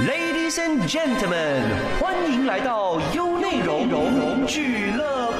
[0.00, 1.62] Ladies and gentlemen，
[2.00, 5.33] 欢迎来到优内容俱乐部。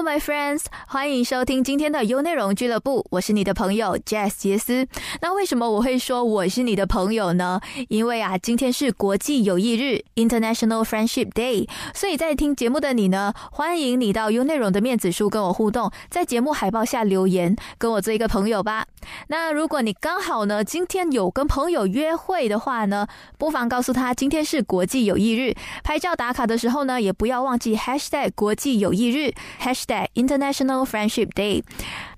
[0.00, 4.88] My friends，欢迎收听今天的优内容俱乐部，我是你的朋友 Jazz 杰斯。
[5.20, 7.60] 那为什么我会说我是你的朋友呢？
[7.88, 18.86] 因为啊，今天是国际友谊日 （International Friendship Day），所以在听节目的你呢，欢迎你到优内容的面子书跟我互动，在节目海报下留言，跟我做一个朋友吧。
[19.28, 23.06] 那如果你刚好呢，今天有跟朋友约会的话呢，
[23.38, 25.54] 不妨告诉他今天是国际友谊日，
[25.84, 29.34] 拍照打卡的时候呢，也不要忘记 Hashtag 国际友谊日。
[29.60, 31.62] Hashtag International Friendship Day。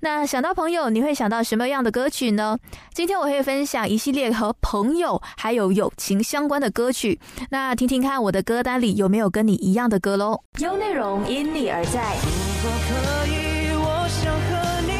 [0.01, 2.57] 那想到朋友，你会想到什么样的歌曲呢？
[2.93, 7.19] 今天我会分享一系列和朋友还有友情相关的歌曲。
[7.49, 10.41] 那听听看我的歌单里有没有跟你一样的歌喽。
[10.59, 12.15] 优内容因你而在。
[12.23, 14.91] 如果可以，我想和你。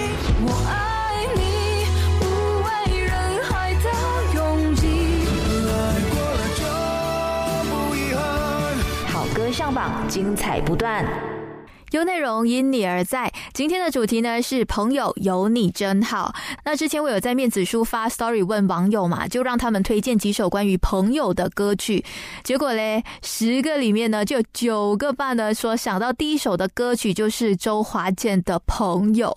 [0.45, 1.41] 我爱你，
[2.19, 2.25] 不
[2.63, 2.67] 为
[3.05, 3.13] 人
[3.43, 3.87] 海的
[4.35, 4.81] 拥挤。
[5.69, 5.71] 爱
[6.09, 6.61] 过了就
[7.69, 8.21] 不遗憾。
[9.07, 11.05] 好歌上榜，精彩不断。
[11.93, 13.31] 优内容因你而在。
[13.53, 16.33] 今天的主题呢是朋友有你真好。
[16.65, 22.03] 那之前我有在面子书发 story 问网友嘛，就让他们推荐几首关于朋友的歌曲。
[22.43, 29.31] 结果嘞，十个里面呢就有九个半呢说想到第一首的歌曲就是周华健的《朋友》。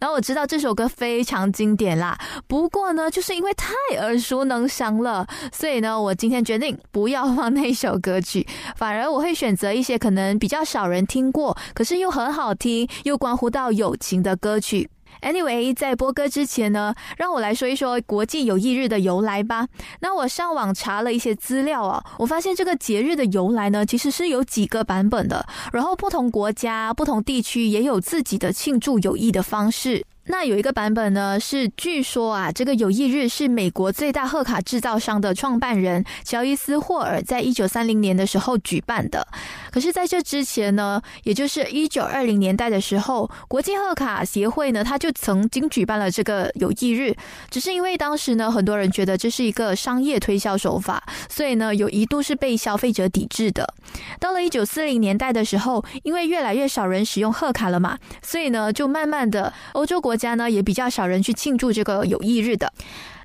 [0.00, 14.88] 然后我知道这首歌非常经典啦，不过呢就是因为太耳熟能详了，所以呢我今天决定不要放那首歌曲，反而我会选择一些可能比较少人听过，可是又很好听，又关乎到到友情的歌曲。
[15.20, 19.66] Anyway，在播歌之前呢，让我来说一说国际友谊日的由来吧。
[19.98, 30.04] 那我上网查了一些资料啊，我发现这个节日的由来呢，其实是有几个版本的，然后不同国家、不同地区也有自己的庆祝友谊的方式。
[30.30, 39.26] 那有一个版本呢，是据说啊，这个友谊日是美国最大贺卡制造商的创办人乔伊斯霍尔在一九三零年的时候举办的。
[39.70, 47.14] 可是，在这之前呢，也就是一九二零年代的时候，国际贺卡协会呢，他就曾经举办了这个友谊日，
[47.50, 53.74] 只是因为当时呢，很多人觉得这是一个商业推销手法，所以呢，有一度是被消费者抵制的。
[54.20, 62.72] 到了一九四零年代的时候，因为越来越少人使用贺卡了嘛，所以呢，就慢慢的欧洲国家呢也比较少人去庆祝这个友谊日的。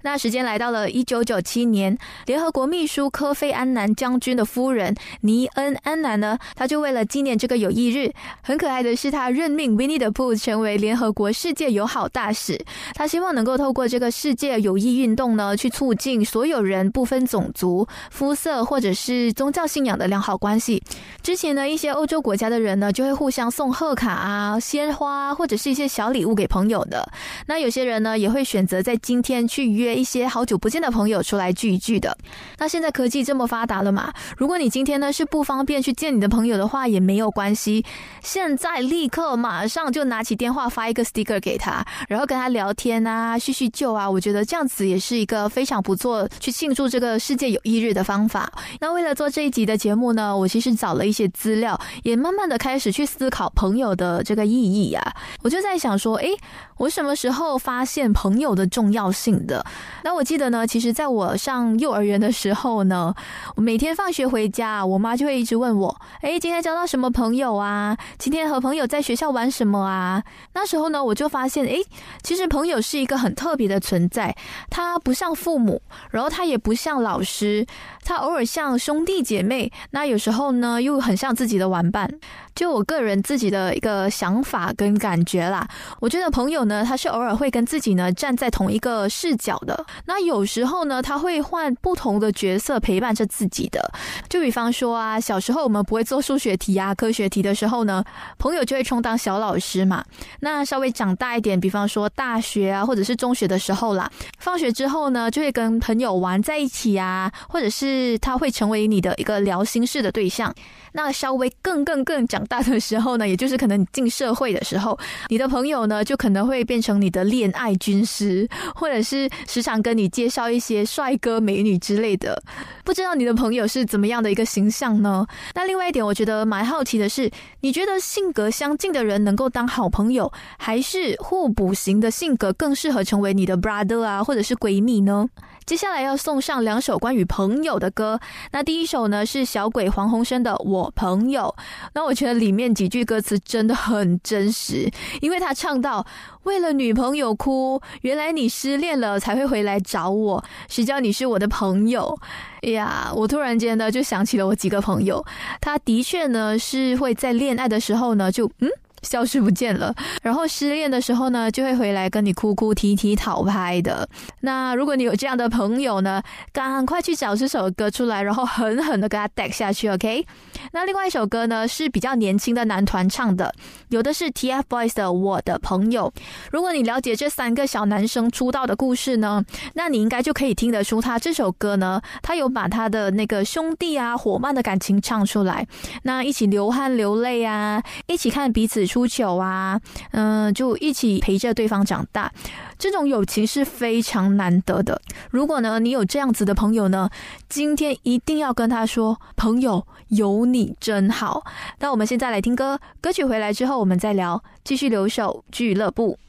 [0.04, 8.12] 那时间来到了一九九七年，联合国秘书科菲安南将军的夫人尼恩安南呢，他就为了纪念这个友谊日，
[8.42, 12.60] 很可爱的是，他任命 Winnie the Pooh 成为联合国世界友好大使。
[12.94, 20.84] 他希望能够透过这个世界友谊运动呢，去促进所有人不分种族、肤色或者是宗教信仰的良好关系。
[21.22, 27.10] 之前呢，一些欧洲国家的人呢，就会互相送贺卡啊、鲜花或者是一些小礼物给朋友的。
[27.48, 32.18] 那有些人呢，也会选择在今天去约一些好久不见的朋友出来聚一聚的。
[32.58, 37.86] 那现在科技这么发达了嘛，如果你今天呢是不方便去见你的朋友的话，也没有关系。
[38.22, 48.52] 现在立刻马上就拿起电话发一个 sticker 给他，然后跟他聊天啊、叙叙旧啊，我觉得这样子也是一个非常不错去庆祝这个世界友谊日的方法。
[48.80, 55.14] 那为了做这一集的节目呢，我其实找了一些资料，也慢慢的开始去思考朋友的这个意义啊。
[55.42, 56.30] 我就在想说，诶，
[56.78, 59.66] 我什么时候发现朋友的重要性的？
[60.04, 63.14] 那我记得呢，其实在我上幼儿园的时候呢，
[63.56, 67.98] 我每天放学回家，我妈就会一直问我，哎，今天交到什么朋友啊？
[68.18, 70.24] 今天和朋友在学校玩什么啊？
[70.54, 71.78] 那时候呢，我就发现，哎，
[72.22, 74.36] 其实朋友是一个很特别的存在，
[74.70, 77.66] 他不像父母，然后他也不像老师，
[78.04, 82.10] 他偶尔像兄弟姐妹，那有时候呢又很像自己的玩伴。
[82.54, 85.68] 就我个人自己的一个想法跟感觉啦，
[86.00, 89.73] 我觉得朋友呢，他是偶尔会跟自己呢站在同一个视角的。
[90.06, 93.92] 那有时候呢，他会换不同的角色陪伴着自己的。
[94.30, 98.04] 就比方说啊，小时候我们不会做数学题啊、科学题的时候呢，
[98.38, 100.04] 朋友就会充当小老师嘛。
[100.40, 110.54] 那稍微长大一点，比方说大学啊，或者是中学的时候啦，放学之后呢，就会跟朋友玩在一起啊，或者是他会成为你的一个聊心事的对象。
[110.96, 122.42] 那稍微更更更长大的时候呢，也就是可能你进社会的时候，你的朋友呢就可能会变成你的恋爱军师，或者是时常跟你介绍一些帅哥美女之类的。
[122.84, 125.28] 不知道你的朋友是怎么样的一个形象呢？
[125.54, 127.30] 那另外一点，我觉得蛮好奇的是，
[127.60, 135.28] 你觉得性格相近的人能够当好朋友，还是互补型的性格更适合成为你的 brother 啊，或者是闺蜜呢？
[135.66, 138.20] 接下来要送上两首关于朋友的歌。
[138.52, 141.54] 那第一首呢是小鬼黄鸿升的《我朋友》。
[141.94, 144.90] 那我觉得里面几句歌词真的很真实，
[145.22, 146.06] 因为他唱到
[146.44, 152.18] 为了女朋友哭，原来你失恋了才会回来找我，谁叫你是我的朋友？
[152.62, 155.26] 哎呀，我突然间呢就想起了我几个朋友，
[155.62, 158.70] 他的确呢是会在恋爱的时候呢就嗯。
[159.04, 164.08] 消失不见了，然后失恋的时候呢，就会回来跟你哭哭啼啼讨拍的。
[164.42, 166.22] 那如果你有这样的朋友呢，
[166.52, 170.26] 赶快去找这首歌出来，然后狠狠的给他带下去，OK？
[170.72, 173.54] 那另外一首歌呢是比较年轻的男团唱的，
[173.90, 176.12] 有的是 TFBOYS 的《我的朋友》。
[176.52, 185.68] 如果你了解这三个小男生出道的故事呢，那你应该就可以听得出他这首歌呢，他有把他的那个兄弟啊、伙伴的感情唱出来。
[186.04, 189.82] 那一起流汗流泪啊，一起看彼此出糗啊，
[190.12, 192.32] 嗯、就一起陪着对方长大。
[192.78, 195.02] 这种友情是非常难得的。
[195.32, 197.10] 如果呢，你有这样子的朋友呢，
[197.50, 201.44] 今天一定要跟他说：“朋友，有你真好。”
[201.82, 206.20] 那我们现在来听歌，歌曲回来之后我们再聊，继续留守俱乐部。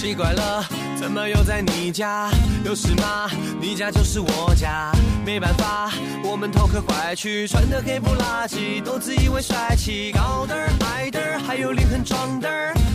[0.00, 0.64] 奇怪了，
[0.98, 2.30] 怎么又在你家？
[2.64, 3.28] 有事吗？
[3.60, 4.90] 你家就是我家。
[5.26, 5.92] 没办法，
[6.24, 10.54] 我们头壳坏去，穿的黑不拉几，都自以为帅气，高的
[10.86, 12.48] 矮的，还有脸很壮的。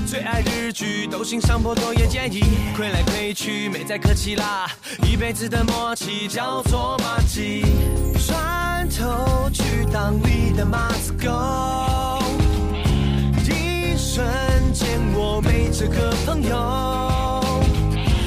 [0.07, 2.41] 最爱日剧，都欣赏波多野结衣，
[2.75, 4.67] 亏来亏去没再客气啦，
[5.03, 7.63] 一辈子的默契叫做马吉。
[8.25, 11.29] 转头去当你的马子狗。
[13.47, 14.25] 一瞬
[14.75, 17.42] 见我没这个朋友，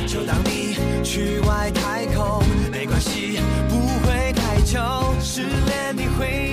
[0.06, 0.74] 就当你
[1.04, 2.42] 去外太空，
[2.72, 4.80] 没关系，不会太久，
[5.20, 6.47] 失恋你会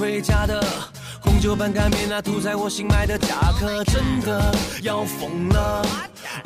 [0.00, 0.64] 回家的
[1.20, 4.50] 红酒拌干面，那涂在我新买的夹克，真的
[4.82, 5.84] 要疯了。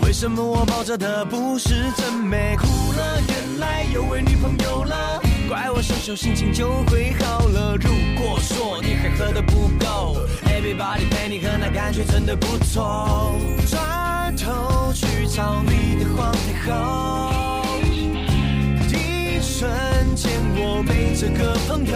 [0.01, 2.56] 为什么我抱着的不是真美？
[2.56, 7.77] 哭了，原来有位女朋友了，怪我羞羞，心情就会好了。
[7.77, 7.91] 如
[8.21, 10.17] 果说你还喝的不够
[10.47, 13.37] ，Everybody 陪你喝，那感觉真的不错。
[13.71, 17.62] 转头去找你的皇太后。
[18.89, 19.71] 一瞬
[20.17, 21.95] 间我没这个朋友，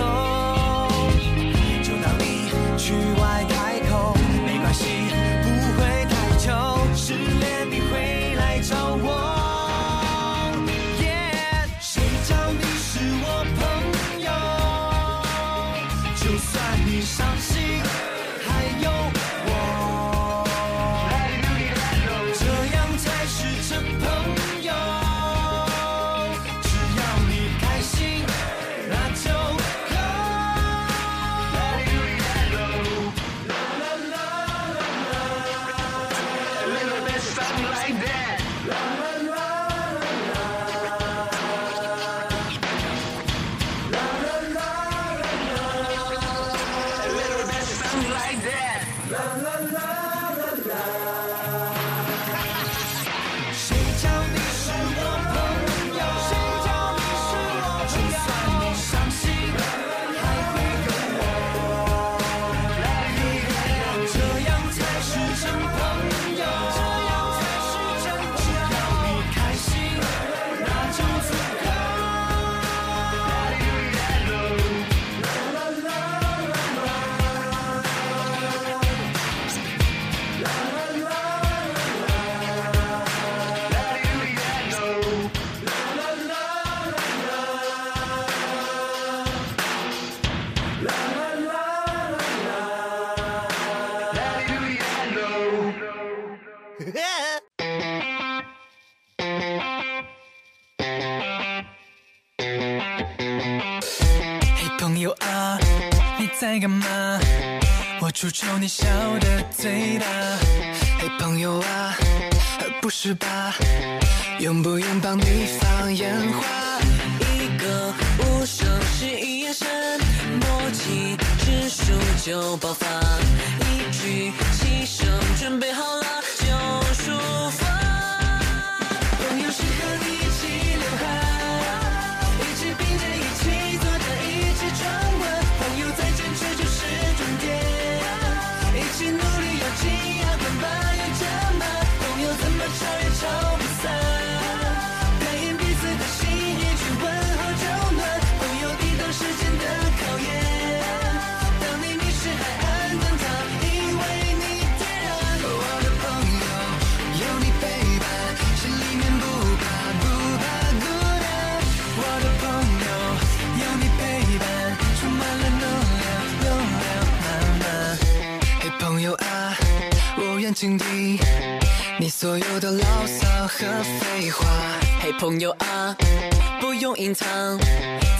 [176.96, 177.58] 隐藏，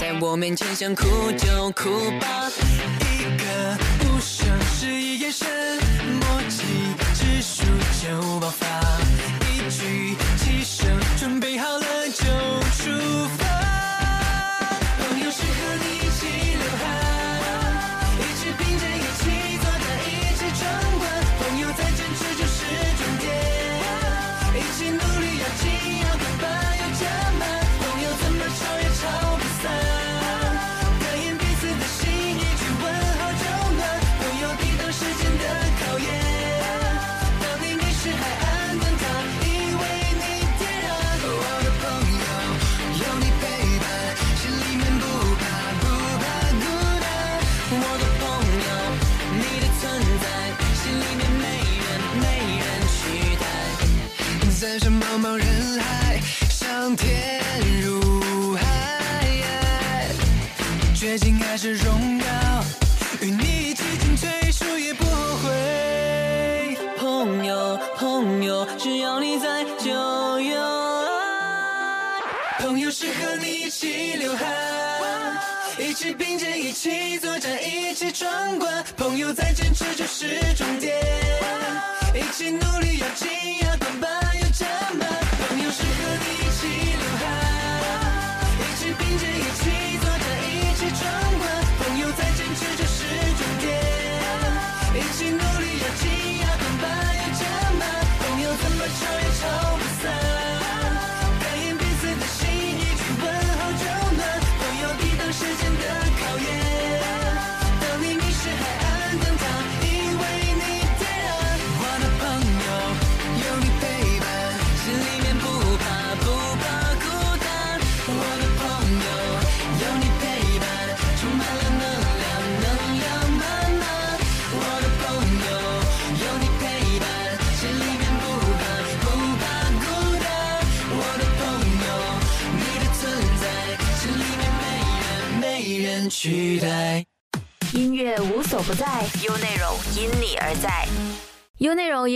[0.01, 2.51] 在我面前想哭就哭吧。
[61.61, 62.25] 这荣耀，
[63.21, 66.79] 与你一起进退，输也不后悔。
[66.97, 69.91] 朋友，朋友，只要你在就
[70.41, 72.23] 有爱。
[72.61, 74.47] 朋友是和你一起流汗，
[75.81, 78.85] 一起并肩，一起作战，一起闯关。
[78.97, 80.41] 朋友再坚持就是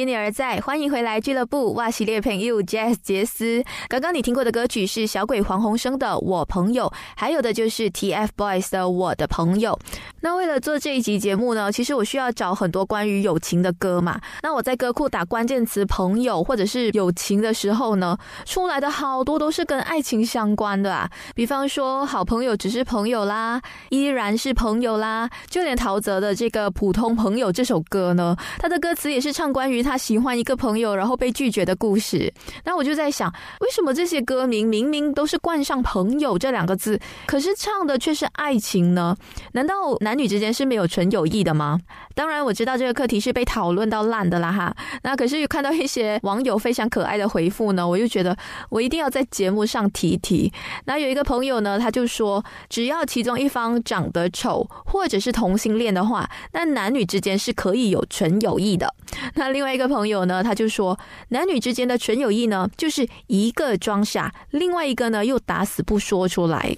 [0.02, 3.62] 优内容因你而在，欢迎回来俱乐部哇系列朋友 Jazz 杰斯。
[3.88, 9.78] 刚刚你听过的歌曲是小鬼黄鸿升的《我朋友》，还有的就是 TFBOYS 的《我的朋友》。
[10.22, 14.20] 那为了做这一集节目呢，其实我需要找很多关于友情的歌嘛。
[14.40, 21.10] 那我在歌库打关键词“朋友”或者是友情的时候呢，出来的好多都是跟爱情相关的啊。
[21.34, 23.60] 比方说，好朋友只是朋友啦，
[23.90, 25.28] 依然是朋友啦。
[25.50, 32.32] 就连陶喆的这个《普通朋友》这首歌呢，他的歌词也是唱关于他喜欢一个朋友，然后被拒绝的故事。
[32.64, 33.28] 那我就在想，
[33.60, 39.16] 为什么这些歌名明明都是冠上“朋友”这两个字，可是唱的却是爱情呢？
[39.52, 41.80] 难道男男女之间是没有纯友谊的吗？
[42.14, 44.76] 当然，我知道这个课题是被讨论到烂的啦哈。
[45.04, 48.36] 那可是看到一些网友非常可爱的回复呢，我就觉得
[48.68, 50.52] 我一定要在节目上提一提。
[50.84, 58.94] 那有一个朋友呢，他就说，只要其中一方长得丑，或者是同性恋的话，那男女之间是可以有纯友谊的。
[59.36, 66.76] 那另外一个朋友呢，他就说，男女之间的纯友谊呢，就是一个装傻，另外一个呢又打死不说出来。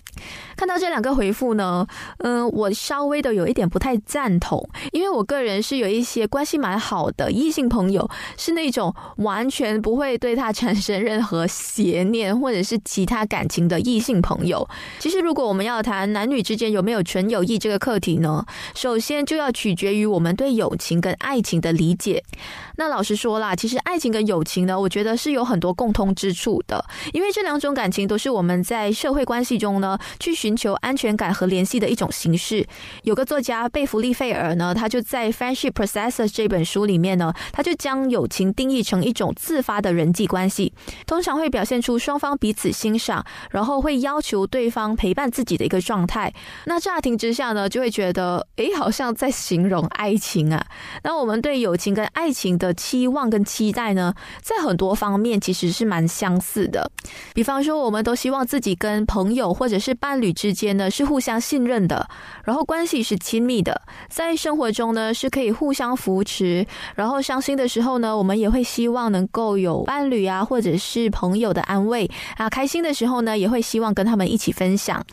[0.54, 1.84] 看到这两个回复呢，
[2.18, 4.62] 嗯，我稍微都有一点不太赞同，
[4.92, 14.68] 因为我个人是有一些关系蛮好的异性朋友，是那种完全不会对他产生任何邪念或者是其他感情的异性朋友。
[14.98, 22.22] 其实，如果我们要谈男女之间有没有纯友谊这个课题呢，首先就要取决于我们对友情跟爱情的理解。
[22.76, 32.66] 那老实说啦，其实爱情跟友情呢，我觉得是有很多共通之处的，因为这两种感情都是我们在社会关系中呢，去寻求安全感和联系的一种形式。
[33.02, 40.72] 有个作家贝弗利费尔呢，他就在《Friendship Processes》这本书里面呢，他就将友情定义成一种自发的人际关系，
[41.06, 46.32] 通常会表现出双方彼此欣赏，然后会要求对方陪伴自己的一个状态。
[46.66, 50.66] 那乍听之下呢，就会觉得，诶，好像在形容爱情啊。
[51.02, 56.90] 那我们对友情跟爱情的期望跟期待呢，在很多方面其实是蛮相似的。
[57.34, 62.08] 比方说，我们都希望自己跟朋友或者是伴侣之间呢是互相信任的，
[62.44, 66.66] 然后关系是亲密的，在生活中呢是可以互相扶持。
[66.94, 75.04] 然后伤心的时候呢，我们也会希望能够有伴侣啊或者是朋友的安慰啊；开心的时候呢，也会希望跟他们一起分享。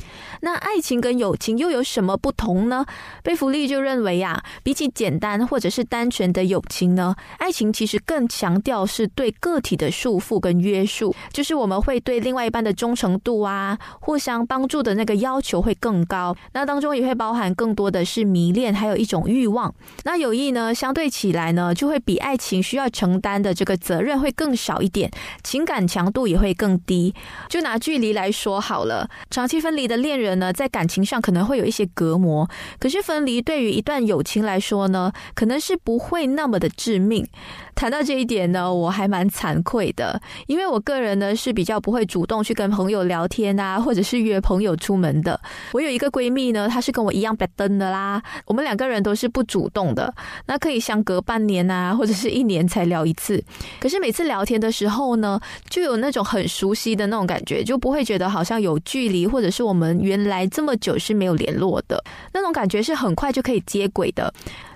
[0.42, 2.86] 那爱情跟友情又有什么不同呢？
[3.24, 16.36] 贝弗利就认为啊，比起简单或者是单纯的友情呢，爱情其实更强调是对个体的束缚跟约束，就是我们会对另外一半的忠诚度啊，互相帮助的那个要求会更高。
[16.54, 19.74] 那当中也会包含更多的是迷恋，还有一种欲望。
[20.04, 25.10] 那友谊呢，相对起来呢，就会比爱情需要承担的这个责任会更少一点，
[25.44, 27.12] 情感强度也会更低。
[27.50, 32.48] 就拿距离来说好了，长期分离的恋人呢，在感情上可能会有一些隔膜，
[32.80, 37.28] 可是分离对于一段友情来说呢，可能是不会那么的致命。
[37.74, 45.40] 谈到这一点呢，我还蛮惭愧的，因为我个人呢是比较不会主动去跟朋友聊天啊，或者是约朋友出门的。
[45.72, 50.14] 我有一个闺蜜呢，她是跟我一样白登的啦，我们两个人都是不主动的，
[50.46, 53.44] 那可以相隔半年啊，或者是一年才聊一次。
[53.80, 64.32] 可是每次聊天的时候呢，就有那种很熟悉的那种感觉，就不会觉得好像有距离，或者是我们原来这么久是没有联络的那种感觉，是很快就可以接轨的。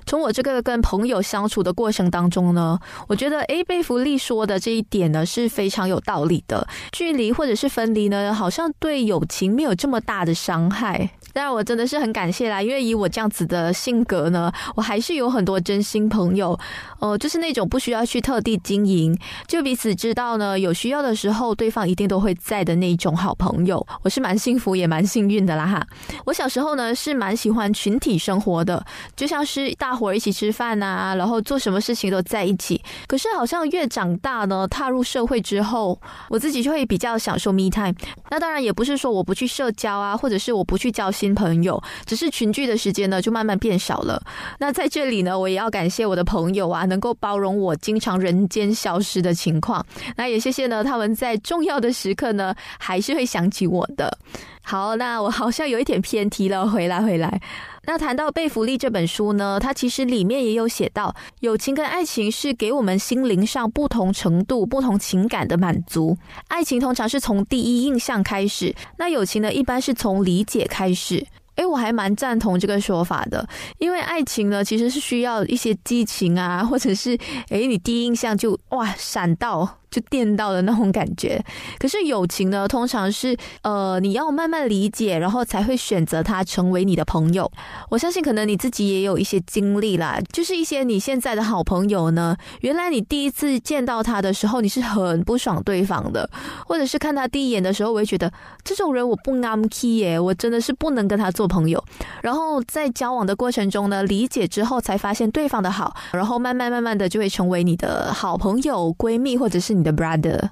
[0.06, 6.68] 从我这个跟朋友相处的过程当中呢，我觉得诶，贝弗利说的这一点呢是非常有道理的。
[6.92, 11.10] 距离或者是分离呢，好像对友情没有这么大的伤害。
[11.34, 16.58] 当然，我真的是很感谢啦，因为以我这样子的性格呢，我还是有很多真心朋友，
[17.00, 23.86] 呃，就是那种不需要去特地经营，就彼此知道呢，有需要的时候对方一定都会在的那种好朋友。
[24.02, 25.86] 我是蛮幸福也蛮幸运的啦哈。
[26.26, 28.86] 我小时候呢是蛮喜欢群体生活的，
[29.18, 32.82] 就像是大伙一起吃饭啊、然后做什么事情都在一起。
[33.08, 37.94] 可是好像越长大呢，踏入社会之后，我自己就会比较享受 me time。
[38.30, 44.22] 那当然也不是说我不去社交啊，或者是我不去交新朋友，只是群聚的时间呢就慢慢变少了。
[44.60, 49.86] 那在这里呢，我也要感谢我的朋友啊，能够包容我经常人间消失的情况。
[50.18, 54.18] 那也谢谢呢，他们在重要的时刻呢，还是会想起我的。
[54.68, 57.40] 好，那我好像有一点偏题了，回来回来。
[57.84, 66.18] 那谈到《贝弗利》这本书呢，它其实里面也有写到，友情跟爱情是给我们心灵上不同程度、不同情感的满足。
[66.48, 71.24] 爱情通常是从第一印象开始，那友情呢，一般是从理解开始。
[71.58, 73.48] 诶，我还蛮赞同这个说法的，
[73.78, 77.16] 因为爱情呢，其实是需要一些激情啊，或者是
[77.50, 79.78] 诶，你第一印象就哇闪到。
[79.96, 81.42] 就电到的那种感觉，
[81.80, 87.50] 可是友情呢，通常是呃，你要慢慢理解，然后才会选择他成为你的朋友。
[87.90, 96.30] 我相信可能你自己也有一些经历啦，就是一些你现在的好朋友呢，原来你第一次见到他的时候，你是很不爽对方的，
[96.68, 98.30] 或者是看他第一眼的时候，我会觉得
[98.66, 101.82] 这种人我不 amk 耶，我真的是不能跟他做朋友。
[102.22, 110.50] 然后在交往的过程中呢，理解之后才发现对方的好，然后慢慢慢慢的就会成为你的好朋友、闺蜜，或者是你的 brother。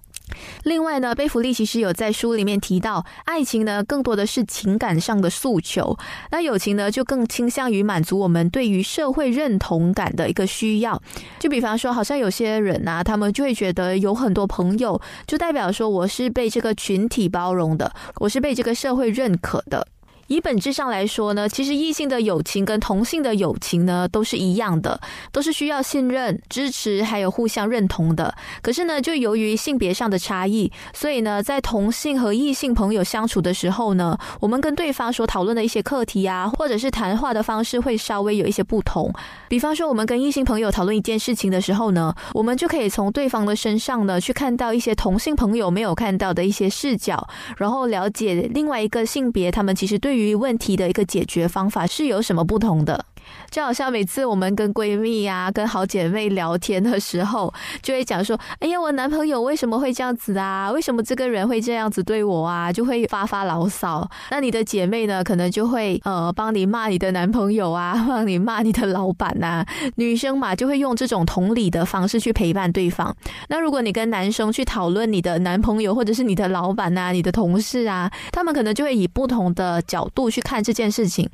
[0.64, 5.96] 另外呢，贝弗利其实有在书里面提到，爱情呢更多的是情感上的诉求，
[6.32, 11.00] 那友情呢就更倾向于满足我们对于社会认同感的一个需要。
[11.40, 19.88] 就比方说，好像有些人啊，他们就会觉得有很多朋友，就代表说我是被这个群体包容的，我是被这个社会认可的。
[20.28, 25.00] 以本质上来说呢，其实异性的友情跟同性的友情呢都是一样的，
[25.32, 28.34] 都是需要信任、支持还有互相认同的。
[28.62, 39.14] 可是呢，就由于性别上的差异，所以呢，在同性和异性朋友相处的时候呢，我们跟对方所讨论的一些课题啊，或者是谈话的方式会稍微有一些不同。
[39.48, 53.04] 比方说，我们跟异性朋友讨论一件事情的时候呢，我们就可以从对方的身上呢去看到一些同性朋友没有看到的一些视角，然后了解另外一个性别他们其实对对于问题的一个解决方法是有什么不同的。
[53.50, 60.72] 就好像每次我们跟闺蜜啊、跟好姐妹聊天的时候，就会讲说：“哎呀，我男朋友为什么会这样子啊？
[60.72, 64.10] 为什么这个人会这样子对我啊？”就会发发牢骚。
[64.32, 73.16] 那你的姐妹呢，可能就会呃帮你骂你的男朋友啊， 帮你骂你的老板呐、女生嘛，就会用这种同理的方式去陪伴对方。
[73.50, 81.30] 那如果你跟男生去讨论你的男朋友或者是你的老板呐、你的同事啊，他们可能就会以不同的角度去看这件事情。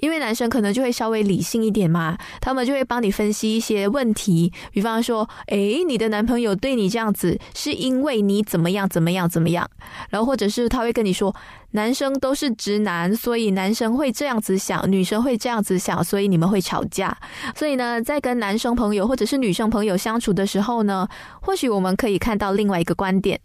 [0.00, 9.68] 因为男生可能就会稍微理性一点嘛，他们就会帮你分析一些问题，比方说，诶，你的男朋友对你这样子，是因为你怎么样怎么样怎么样，
[10.08, 11.34] 然后或者是他会跟你说，
[11.72, 17.16] 男生都是直男，所以男生会这样子想，女生会这样子想，所以你们会吵架。
[17.54, 21.06] 所以呢，在跟男生朋友或者是女生朋友相处的时候呢，
[21.40, 23.38] 或许我们可以看到另外一个观点。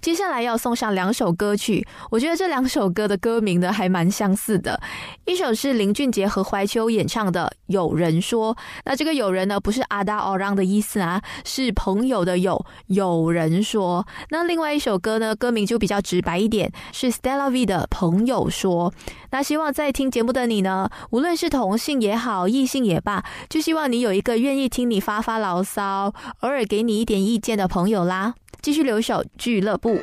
[0.00, 4.80] 接下来要送上两首歌曲，我觉得这两首歌的歌名呢还蛮相似的。
[5.26, 12.64] 一首是林俊杰和怀秋演唱的《有人说》，那这个有人呢不是阿达奥让的意思啊，是朋友的有。
[12.86, 18.90] 有人说，那另外一首歌呢，歌名就比较直白一点，是 Stella V 的《朋友说》。
[19.30, 28.34] 那希望在听节目的你呢，无论是同性也好，异性也罢，就希望你有一个愿意听你发发牢骚，偶尔给你一点意见的朋友啦。
[28.62, 29.98] 继续留守俱乐部。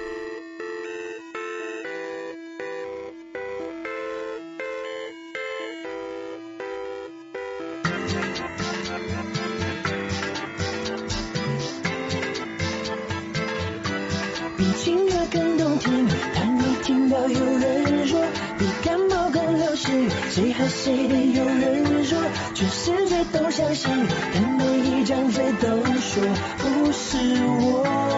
[14.58, 16.08] 比情歌更动听。
[16.34, 18.20] 当你听到有人说
[18.58, 22.18] 比感冒更流行，谁和谁的有人说，
[22.56, 23.92] 全世界都相信，
[24.34, 25.68] 但每一张嘴都
[26.00, 26.24] 说
[26.58, 27.18] 不是
[27.60, 28.17] 我，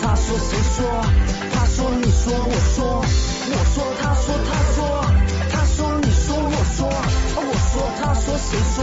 [0.00, 0.84] 他说谁说？
[1.52, 4.78] 他说你说我说，我说他说他说，
[5.50, 6.86] 他说你说我说，
[7.36, 8.76] 我说他说谁说？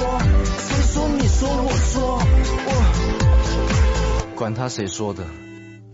[0.57, 2.19] 谁说你说我说？
[2.65, 2.71] 我
[4.35, 5.25] 管他谁说的，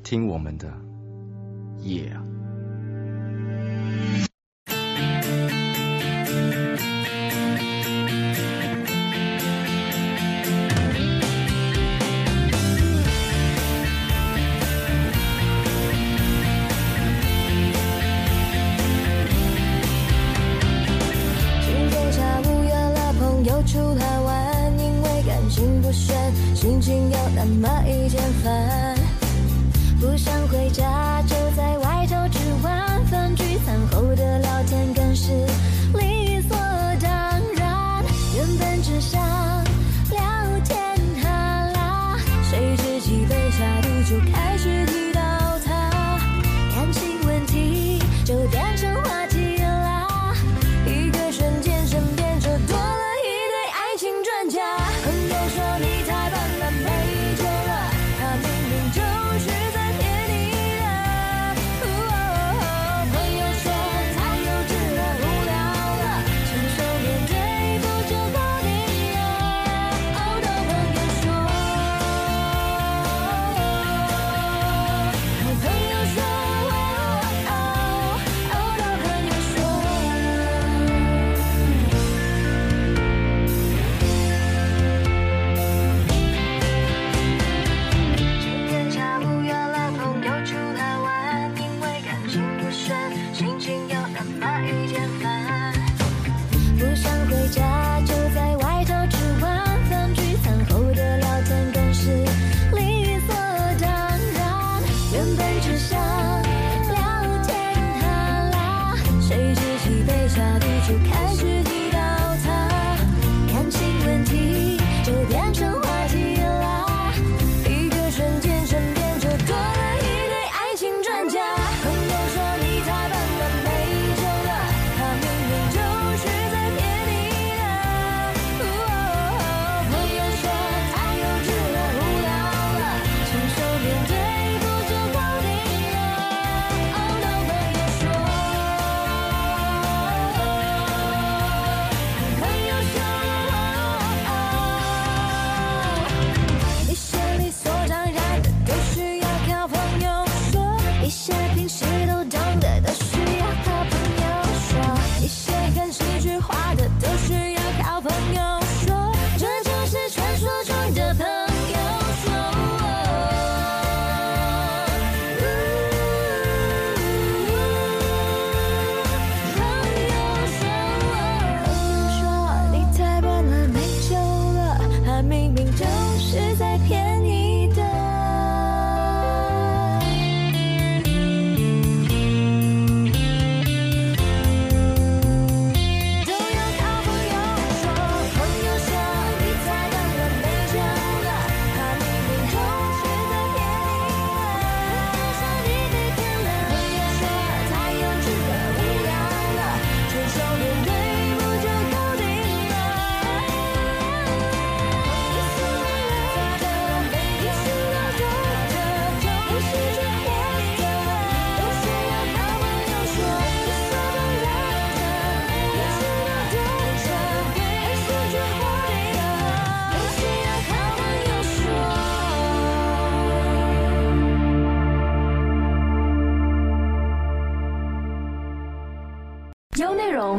[0.04, 0.67] 听我们的，
[1.82, 2.29] 也、yeah.。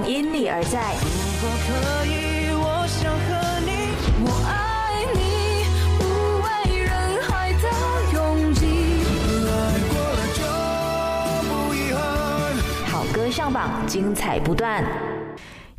[0.07, 0.95] 因你而在。
[1.03, 1.09] 如
[1.41, 3.29] 果可以我想和
[3.67, 3.71] 你
[4.25, 5.19] 我爱你
[6.43, 6.47] 畏
[6.81, 6.91] 人
[7.23, 7.65] 海的
[8.15, 8.19] 拥
[8.55, 8.61] 挤。
[9.91, 10.41] 过了就
[11.49, 11.99] 不遗憾。
[12.87, 14.85] 好歌上榜精彩不断。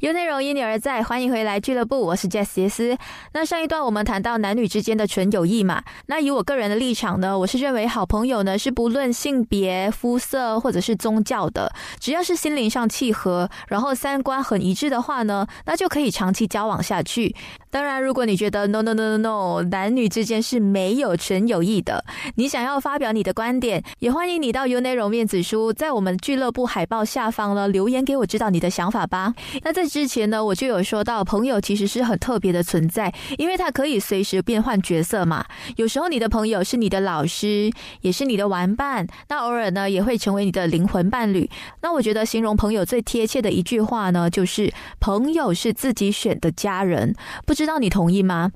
[0.02, 2.98] 有内容因你而在，欢迎回来俱乐部，我是 Jess 杰斯。
[3.34, 17.36] 那上一段我们谈到男女之间的纯友谊嘛，那以我个人的立场呢，我是认为好朋友呢是不论性别、肤色或者是宗教的，只要是心灵上契合，然后三观很一致的话呢，那就可以长期交往下去。
[17.72, 22.04] 当然，如果你觉得 no no no no no，男女之间是没有纯友谊的，
[22.36, 29.34] 你想要发表你的观点，也欢迎你到优内容面子书在我们俱乐部海报下方呢留言给我知道你的想法吧。
[29.64, 35.46] 那在之前呢，我就有说到，朋友其实是很特别的存在，因为他可以随时变换角色嘛。
[35.78, 41.50] 有时候你的朋友是你的老师，也是你的玩伴，那偶尔呢也会成为你的灵魂伴侣。
[41.82, 47.16] 那我觉得形容朋友最贴切的一句话呢，就是朋友是自己选的家人。
[47.46, 48.52] 不知道你同意吗？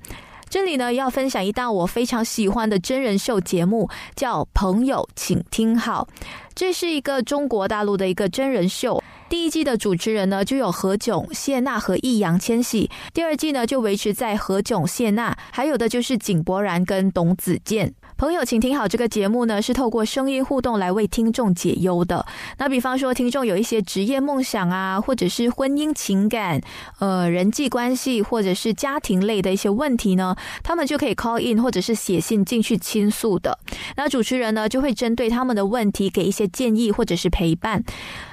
[0.50, 6.08] 这里呢要分享一档我非常喜欢的真人秀节目，叫《朋友，请听好》。
[6.56, 9.04] 这是一个中国大陆的一个真人秀。
[9.30, 17.94] 第一季的主持人呢就有何炅、谢娜和易烊千玺，第二季呢就维持在何炅、谢娜，还有的就是井柏然跟董子健。
[18.18, 22.26] 朋友，请听好，这个节目呢是透过声音互动来为听众解忧的。
[22.58, 26.62] 那比方说，听众有一些职业梦想啊，或者是婚姻情感、
[27.00, 33.60] 呃人际关系，或者是家庭类的一些问题呢，他们就可以 call in 或者是写信进去倾诉的。
[33.98, 37.84] 那主持人呢就会针对他们的问题给一些建议或者是陪伴。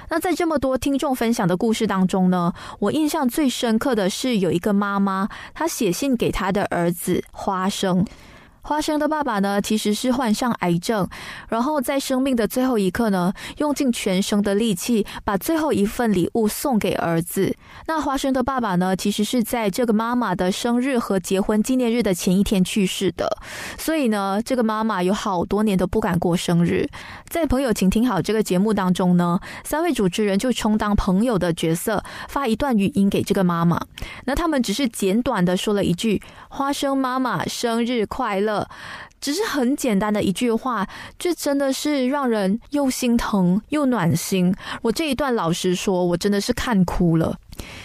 [0.07, 8.05] 那在这么多听众分享的故事当中呢，我印象最深刻的是有一个妈妈，她写信给她的儿子花生。
[8.63, 11.05] 花生的爸爸呢，其实是患上癌症，
[11.49, 17.53] 然后在生命的最后一刻呢，用尽全身的力气把最后一份礼物送给儿子。
[17.87, 23.37] 那花生的爸爸呢，其实是在这个妈妈的生日和结婚纪念日的前一天去世的，
[23.77, 26.87] 所以呢，这个妈妈有好多年都不敢过生日。
[27.27, 33.85] 在朋友，请听好，这个节目当中呢，三位主持人就充当朋友的角色，发一段语音给这个妈妈。
[34.23, 38.52] 那他们只是简短的说了一句：“花生妈妈生日快乐。”
[39.21, 40.85] 只是很简单的一句话，
[41.17, 44.53] 这真的是让人又心疼又暖心。
[44.81, 47.37] 我这一段老实说，我真的是看哭了。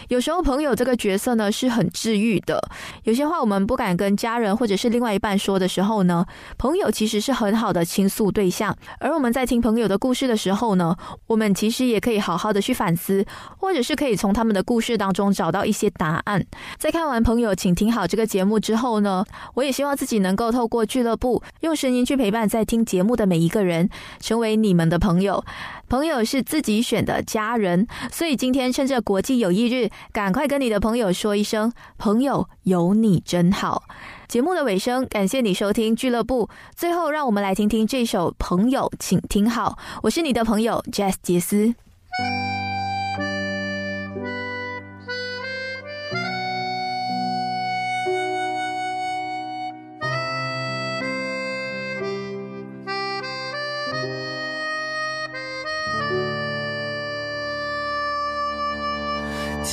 [0.08, 2.60] 有时候朋友这个角色呢是很治愈的，
[3.04, 6.24] 有些话我们不敢跟家人或者是另外一半说的时候呢，
[6.56, 8.76] 朋友其实是很好的倾诉对象。
[9.00, 13.24] 而我们在听朋友的故事的时候呢，我们其实也可以好好的去反思，
[13.58, 16.44] 或者是可以从他们的故事当中找到一些答案。
[16.78, 23.88] 在看完朋友，请听好这个节目之后呢，我也希望自己能够透过俱乐部用声音去陪伴在听节目的每一个人，
[24.20, 25.44] 成为你们的朋友。
[25.88, 33.84] 朋友是自己选的家人，所以今天趁着国际友谊日，赶快跟你的朋友说一声“朋友有你真好”。
[34.28, 36.50] 节目的尾声，感谢你收听俱乐部。
[36.74, 39.78] 最后，让我们来听听这首《朋友，请听好》。
[40.02, 41.74] 我是你的朋友 Jazz 杰斯。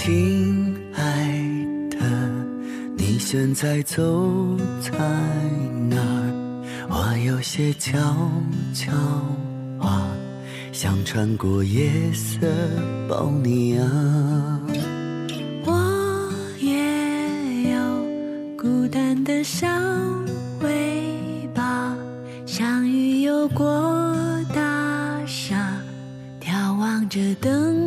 [0.06, 1.02] 亲爱
[1.90, 1.98] 的，
[2.96, 4.92] 你现在走在
[5.90, 6.62] 哪儿？
[6.88, 7.98] 我有些悄
[8.72, 8.92] 悄
[9.80, 10.08] 话，
[10.72, 12.46] 想穿过夜色
[13.10, 14.62] 抱你啊。
[15.66, 17.80] 我也有
[18.56, 19.68] 孤单的小
[20.62, 21.02] 尾
[21.52, 21.98] 巴，
[22.46, 23.66] 像鱼游过
[24.54, 25.74] 大厦，
[26.40, 27.85] 眺望着灯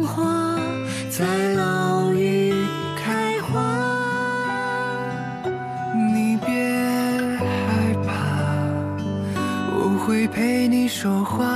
[11.00, 11.46] 说话，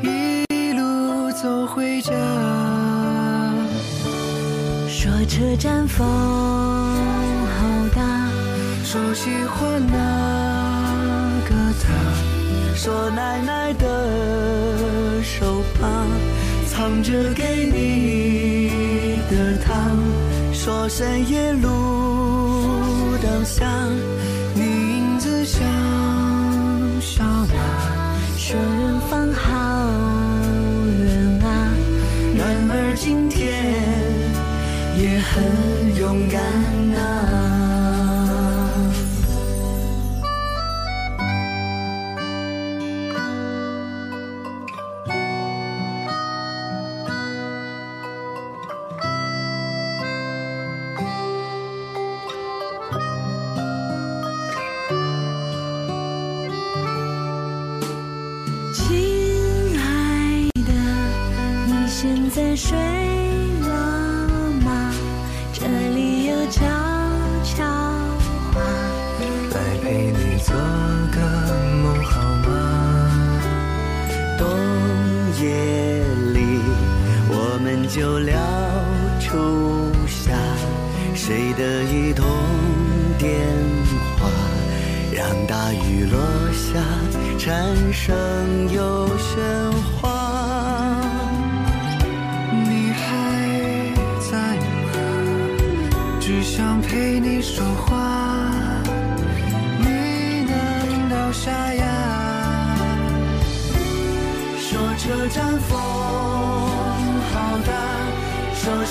[0.00, 2.10] 一路走回家。
[4.88, 8.00] 说车站风好大，
[8.82, 9.94] 说喜欢那
[11.46, 11.92] 个他，
[12.74, 15.86] 说奶奶的手帕，
[16.70, 18.70] 藏着给你
[19.30, 19.98] 的糖，
[20.50, 21.68] 说深夜路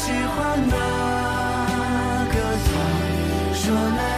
[0.05, 0.75] 喜欢那
[2.31, 2.35] 个
[2.65, 4.14] 他说那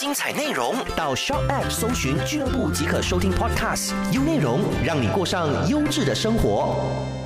[0.00, 7.19] 精彩内容到 Shop APP 搜寻俱乐部即可收听 Podcast，优内容让你过上优质的生活。